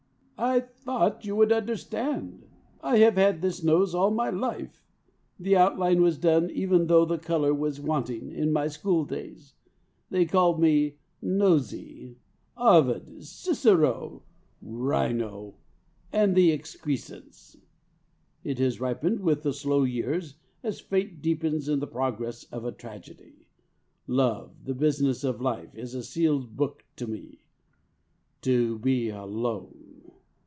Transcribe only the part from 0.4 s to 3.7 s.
"I thought you would understand. I have had this